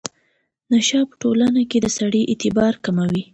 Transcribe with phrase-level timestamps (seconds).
[0.71, 3.23] نشه په ټولنه کې د سړي اعتبار کموي.